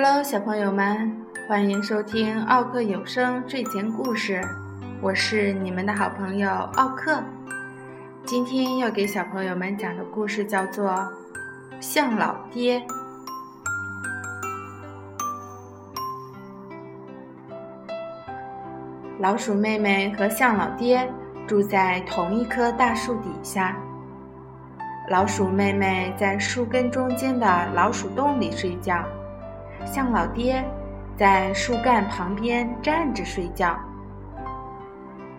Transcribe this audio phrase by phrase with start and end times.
[0.00, 1.12] Hello，小朋友们，
[1.48, 4.40] 欢迎收听奥克有声睡前故事。
[5.00, 7.20] 我是你们的好朋友奥克。
[8.24, 10.90] 今天要给小朋友们讲的故事叫做
[11.80, 12.78] 《象老爹》。
[19.18, 21.12] 老鼠妹妹和象老爹
[21.44, 23.76] 住在同一棵大树底下。
[25.10, 29.04] 老鼠妹妹在树根中间的老鼠洞里睡觉。
[29.84, 30.64] 象老爹
[31.16, 33.76] 在树干旁边站着睡觉。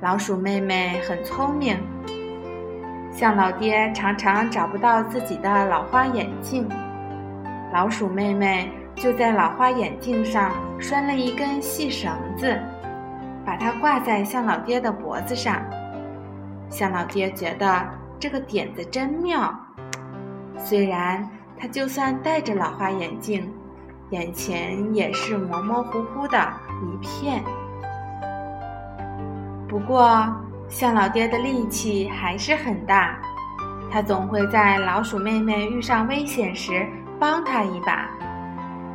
[0.00, 1.78] 老鼠妹妹很聪明，
[3.10, 6.68] 象老爹常常找不到自己的老花眼镜，
[7.72, 12.60] 老鼠妹妹就在老花眼镜上拴了一根细绳子，
[13.44, 15.62] 把它挂在象老爹的脖子上。
[16.68, 19.54] 象老爹觉得这个点子真妙，
[20.58, 21.26] 虽然
[21.58, 23.50] 他就算戴着老花眼镜。
[24.10, 26.38] 眼前也是模模糊糊的
[26.82, 27.42] 一片。
[29.68, 30.26] 不过，
[30.68, 33.18] 象老爹的力气还是很大，
[33.90, 36.86] 他总会在老鼠妹妹遇上危险时
[37.18, 38.08] 帮她一把。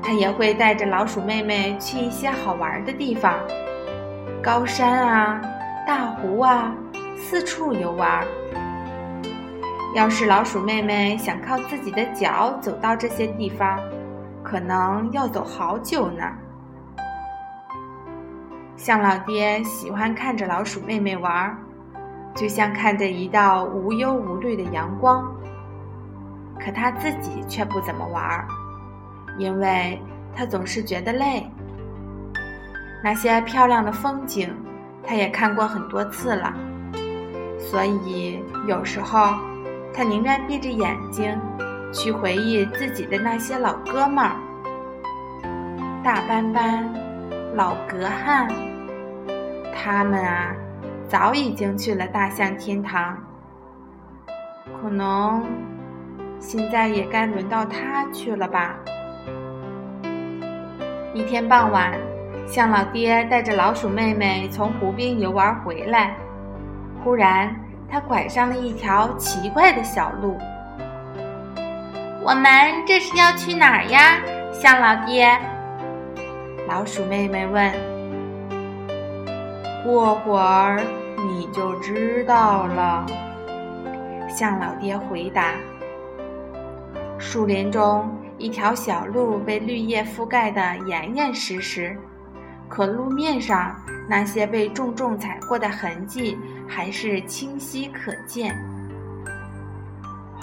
[0.04, 3.36] 他也会带着老鼠妹妹去一些好玩的地方，
[4.42, 5.40] 高山啊、
[5.86, 6.74] 大湖啊，
[7.16, 8.26] 四处游玩。
[9.94, 13.78] 要是老鼠妹妹想靠自己的脚走到这些地方，
[14.52, 16.26] 可能要走好久呢。
[18.76, 21.58] 象老爹喜欢看着老鼠妹妹玩，
[22.36, 25.26] 就像看着一道无忧无虑的阳光。
[26.60, 28.46] 可他自己却不怎么玩，
[29.38, 29.98] 因为
[30.36, 31.50] 他总是觉得累。
[33.02, 34.54] 那些漂亮的风景，
[35.02, 36.54] 他也看过很多次了，
[37.58, 39.34] 所以有时候
[39.94, 41.40] 他宁愿闭着眼睛。
[41.92, 44.36] 去回忆自己的那些老哥们儿，
[46.04, 46.90] 大斑斑、
[47.56, 48.48] 老格汉，
[49.76, 50.56] 他们啊，
[51.08, 53.18] 早已经去了大象天堂。
[54.82, 55.44] 可能
[56.40, 58.76] 现在也该轮到他去了吧。
[61.14, 61.92] 一天傍晚，
[62.48, 66.16] 象老爹带着老鼠妹妹从湖边游玩回来，
[67.04, 67.54] 忽然
[67.90, 70.38] 他拐上了一条奇怪的小路。
[72.24, 74.22] 我们这是要去哪儿呀，
[74.54, 75.36] 象老爹？
[76.68, 77.74] 老鼠妹妹问。
[79.84, 80.80] 过会儿
[81.28, 83.04] 你就知道了，
[84.30, 85.56] 象老爹回答。
[87.18, 91.98] 树林中一条小路被绿叶覆盖得严严实实，
[92.70, 93.76] 可路面上
[94.08, 98.56] 那些被重重踩过的痕迹还是清晰可见。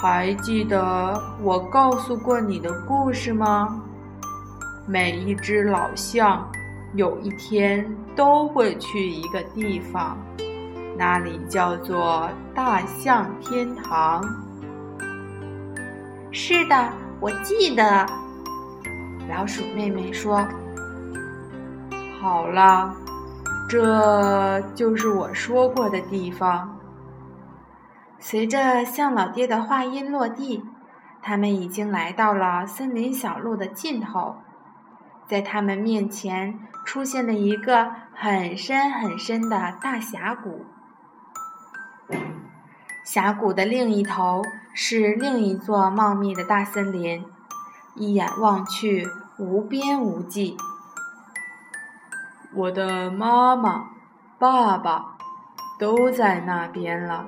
[0.01, 3.81] 还记得我告诉过你的故事吗？
[4.87, 6.49] 每一只老象
[6.93, 10.17] 有一天都会去一个地方，
[10.97, 14.23] 那里叫做大象天堂。
[16.31, 18.05] 是的，我记得。
[19.29, 20.47] 老鼠妹妹说
[22.21, 22.95] ：“好了，
[23.67, 26.73] 这就是我说过的地方。”
[28.19, 30.63] 随着向老爹的话音落地，
[31.21, 34.35] 他们已经来到了森林小路的尽头。
[35.27, 40.65] 在他们面前出现了一个很深很深的大峡谷，
[43.05, 44.41] 峡谷的另一头
[44.73, 47.23] 是另一座茂密的大森林，
[47.95, 49.07] 一眼望去
[49.37, 50.57] 无边无际。
[52.53, 53.91] 我的妈妈、
[54.39, 55.15] 爸爸
[55.79, 57.25] 都在那边了。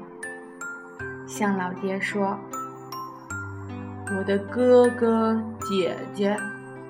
[1.32, 2.38] 象老爹说
[4.14, 6.36] ：“我的哥哥姐姐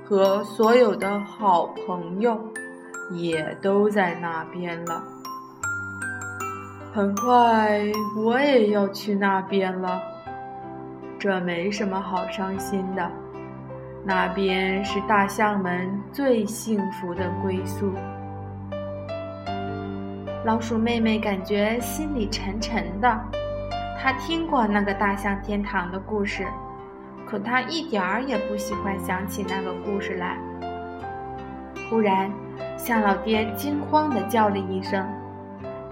[0.04, 2.42] 和所有的好朋友
[3.12, 5.04] 也都在那边了。
[6.92, 7.84] 很快
[8.18, 10.02] 我也要去那边了，
[11.20, 13.12] 这没什么好伤心的。
[14.04, 17.94] 那边是大象们最幸福的归宿。”
[20.44, 23.22] 老鼠妹妹感觉心里沉沉的。
[24.02, 26.48] 他听过那个大象天堂的故事，
[27.24, 30.36] 可他一点儿也不喜欢想起那个故事来。
[31.88, 32.32] 忽然，
[32.80, 35.08] 象老爹惊慌地叫了一声，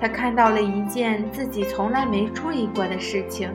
[0.01, 3.53] 他看到了一件自己从来没注意过的事情。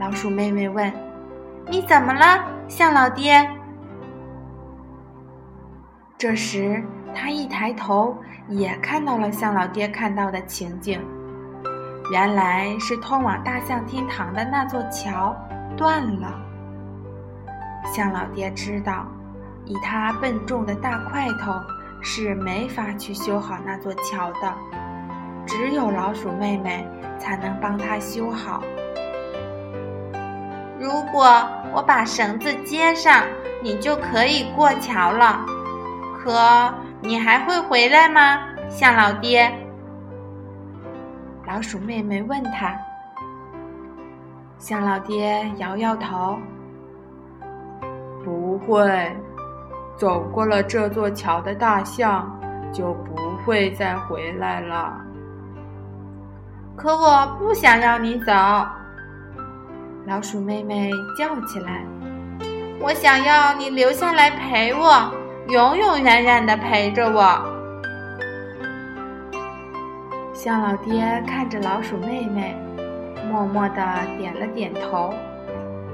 [0.00, 0.90] 老鼠妹妹问
[1.68, 3.46] ：“你怎么了，象老爹？”
[6.16, 6.82] 这时，
[7.14, 8.16] 他一抬头，
[8.48, 10.98] 也看到了象老爹看到的情景。
[12.12, 15.34] 原来是通往大象天堂的那座桥
[15.78, 16.28] 断了。
[17.90, 19.06] 象老爹知道，
[19.64, 21.54] 以他笨重的大块头
[22.02, 24.54] 是没法去修好那座桥的，
[25.46, 26.86] 只有老鼠妹妹
[27.18, 28.62] 才能帮他修好。
[30.78, 33.24] 如果我把绳子接上，
[33.62, 35.46] 你就可以过桥了。
[36.18, 38.38] 可你还会回来吗，
[38.68, 39.50] 象老爹？
[41.46, 42.78] 老鼠妹妹问他。
[44.58, 46.38] 象老爹摇摇头，
[48.24, 49.16] 不会。
[49.96, 52.28] 走过了这座桥的大象
[52.72, 54.96] 就不会再回来了。
[56.74, 58.32] 可我不想让你走。
[60.06, 61.84] 老鼠妹妹叫起来
[62.80, 65.12] ：“我想要你留下来陪我，
[65.48, 67.46] 永永远远的陪着我。”
[70.42, 72.56] 向老爹看着老鼠妹妹，
[73.30, 73.76] 默默的
[74.18, 75.14] 点了点头。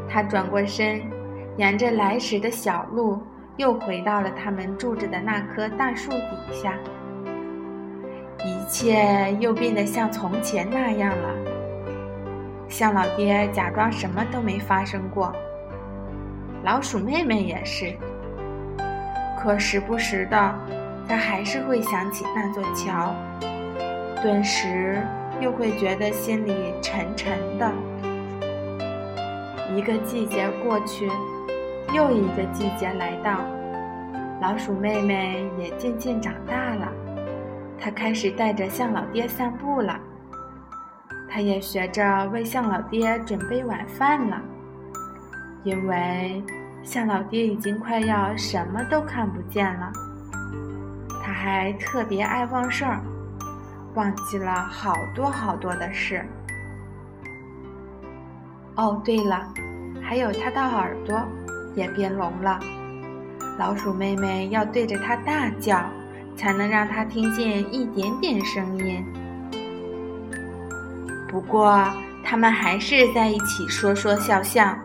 [0.09, 1.03] 他转过身，
[1.59, 3.21] 沿着来时的小路，
[3.59, 6.73] 又回到了他们住着的那棵大树底下。
[8.43, 11.29] 一切又变得像从前那样了。
[12.71, 15.31] 向老爹假装什么都没发生过，
[16.65, 17.95] 老鼠妹妹也是。
[19.39, 20.55] 可时不时的，
[21.07, 23.15] 他还是会想起那座桥，
[24.23, 25.01] 顿时
[25.41, 27.73] 又会觉得心里沉沉的。
[29.75, 31.09] 一个季节过去，
[31.93, 33.45] 又一个季节来到，
[34.41, 36.93] 老鼠妹妹也渐渐长大了，
[37.79, 39.99] 她开始带着象老爹散步了。
[41.31, 44.41] 他也学着为象老爹准备晚饭了，
[45.63, 46.43] 因为
[46.83, 49.93] 象老爹已经快要什么都看不见了。
[51.23, 53.03] 他还特别爱忘事儿，
[53.99, 56.25] 忘记了好多好多的事。
[58.77, 59.53] 哦，对了，
[60.01, 61.21] 还有他的耳朵
[61.75, 62.61] 也变聋了。
[63.59, 65.85] 老鼠妹妹要对着它大叫，
[66.37, 69.05] 才能让它听见一点点声音。
[71.29, 71.85] 不过，
[72.25, 74.79] 他们还是在一起说说笑笑，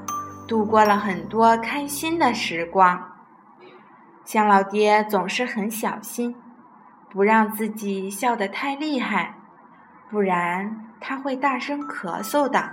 [0.47, 2.99] 度过了很多开心的时光。
[4.25, 6.35] 象老爹总是很小心，
[7.13, 9.35] 不让自己笑得太厉害，
[10.09, 12.71] 不然他会大声咳嗽的。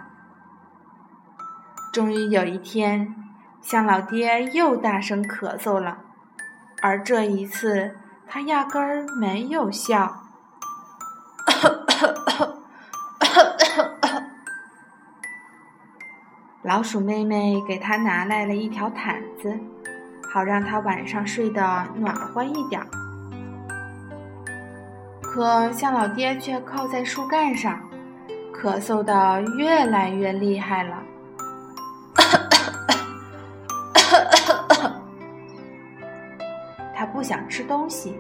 [1.93, 3.15] 终于有一天，
[3.61, 5.99] 象老爹又大声咳嗽了，
[6.81, 10.23] 而这一次他压根儿没有笑。
[16.63, 19.59] 老鼠妹妹给他拿来了一条毯子，
[20.33, 22.81] 好让他晚上睡得暖和一点。
[25.33, 27.81] 可向老爹却靠在树干上，
[28.53, 30.99] 咳嗽的越来越厉害了。
[36.93, 38.19] 他不想吃东西，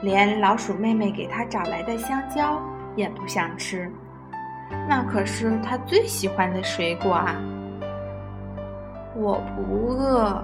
[0.00, 2.58] 连老鼠妹妹给他找来的香蕉
[2.96, 3.92] 也不想吃，
[4.88, 7.36] 那可是他最喜欢的水果啊。
[9.14, 10.42] 我不饿，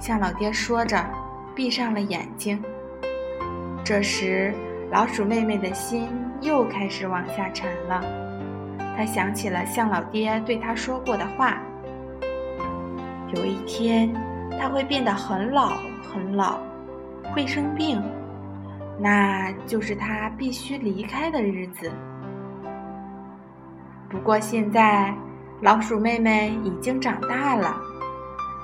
[0.00, 1.00] 向老爹说着，
[1.54, 2.60] 闭上了眼睛。
[3.86, 4.52] 这时，
[4.90, 6.08] 老鼠妹妹的心
[6.40, 8.02] 又开始往下沉了。
[8.96, 11.56] 她想起了象老爹对她说过的话：
[13.32, 14.12] 有一天，
[14.58, 15.68] 他会变得很老
[16.12, 16.58] 很老，
[17.32, 18.02] 会生病，
[18.98, 21.88] 那就是他必须离开的日子。
[24.10, 25.14] 不过现在。
[25.62, 27.74] 老鼠妹妹已经长大了，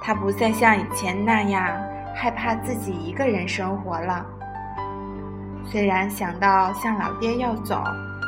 [0.02, 1.66] 她不再像以前那样
[2.14, 4.26] 害怕自己一个人生活了。
[5.64, 7.82] 虽然想到象老爹要走，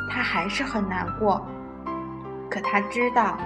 [0.09, 1.45] 他还是很难过。
[2.49, 3.37] 可他知道，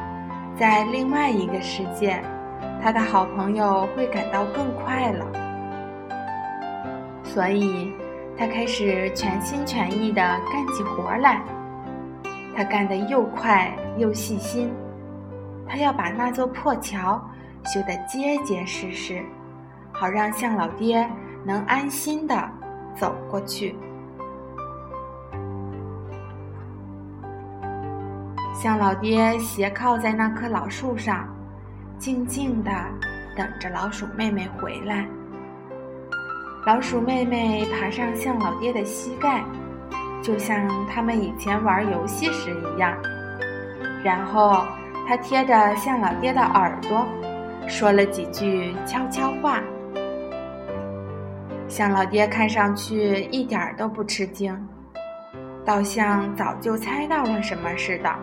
[0.58, 2.22] 在另外一个世界，
[2.81, 5.25] 他的好朋友会感到更快乐。
[7.24, 7.91] 所以，
[8.38, 11.41] 他开始全心全意地干起活来。
[12.55, 14.72] 他干得又快又细心。
[15.67, 17.22] 他要把那座破桥
[17.65, 19.24] 修得结结实实，
[19.91, 21.10] 好让象老爹
[21.46, 22.50] 能安心的
[22.99, 23.75] 走过去。
[28.53, 31.27] 向老爹斜靠在那棵老树上，
[31.97, 32.71] 静静的
[33.37, 35.07] 等着老鼠妹妹回来。
[36.65, 39.43] 老鼠妹妹爬上向老爹的膝盖，
[40.21, 42.95] 就像他们以前玩游戏时一样，
[44.03, 44.63] 然后。
[45.07, 47.03] 他贴着向老爹的耳朵，
[47.67, 49.59] 说了几句悄悄话。
[51.79, 54.53] 向老爹看上去一点儿都不吃惊，
[55.65, 58.13] 倒像早就猜到了什么似的，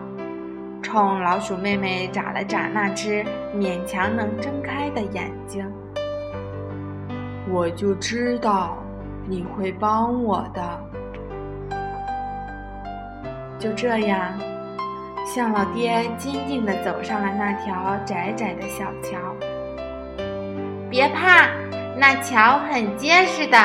[0.83, 5.67] 冲老鼠妹妹眨了眨那只勉强能睁开的眼睛。
[7.49, 8.77] 我就知道
[9.25, 10.79] 你会帮我的。
[13.57, 14.37] 就这样，
[15.25, 19.17] 向老爹坚定地走上了那条窄窄的小桥。
[20.91, 21.49] 别怕，
[21.99, 23.57] 那桥很结实的。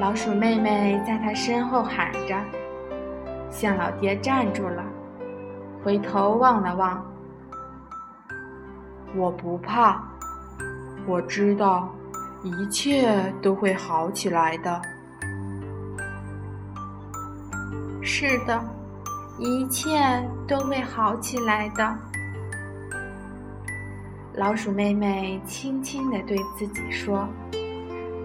[0.00, 2.34] 老鼠妹妹在他身后喊着。
[3.50, 4.82] 象老爹站住了，
[5.84, 7.04] 回头望了望。
[9.14, 10.02] 我不怕，
[11.06, 11.94] 我知道
[12.42, 14.82] 一切都会好起来的。
[18.02, 18.60] 是的，
[19.38, 20.00] 一切
[20.48, 21.96] 都会好起来的。
[24.36, 27.28] 老鼠妹妹轻轻地对自己说，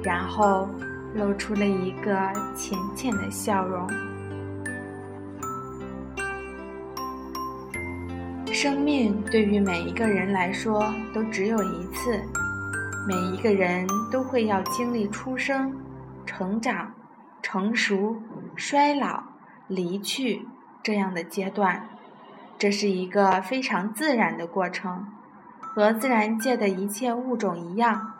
[0.04, 0.68] 然后
[1.13, 2.12] 露出了一个
[2.56, 3.88] 浅浅的笑容。
[8.51, 12.20] 生命对于每一个人来说都只有一次，
[13.08, 15.72] 每一个人都会要经历出生、
[16.25, 16.92] 成长、
[17.44, 18.20] 成熟、
[18.56, 19.24] 衰老、
[19.68, 20.48] 离去
[20.82, 21.88] 这样的阶段，
[22.58, 25.06] 这是一个非常自然的过程，
[25.74, 28.14] 和自然界的一切物种一样。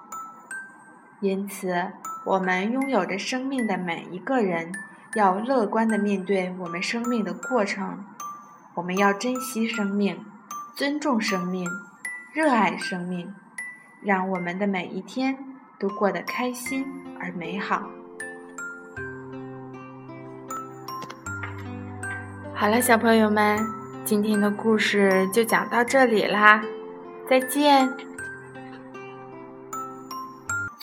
[1.20, 1.92] 因此，
[2.26, 4.72] 我们拥有着生命的每一个人，
[5.16, 8.06] 要乐观地面对我们生命的过程。
[8.76, 10.24] 我们要珍惜生命，
[10.74, 11.68] 尊重生命，
[12.32, 13.34] 热爱生命，
[14.02, 15.38] 让我们的每一天
[15.78, 16.86] 都过得开心
[17.20, 17.90] 而美好。
[22.54, 23.60] 好了，小朋友们，
[24.06, 26.62] 今天的故事就讲到这里啦，
[27.30, 28.19] 再见。